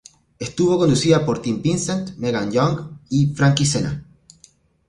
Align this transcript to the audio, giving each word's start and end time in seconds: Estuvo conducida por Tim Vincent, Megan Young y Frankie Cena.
Estuvo 0.39 0.79
conducida 0.79 1.27
por 1.27 1.43
Tim 1.43 1.61
Vincent, 1.61 2.17
Megan 2.17 2.51
Young 2.51 2.97
y 3.11 3.35
Frankie 3.35 3.67
Cena. 3.67 4.03